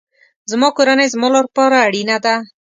[0.51, 2.35] زما کورنۍ زما لپاره اړینه ده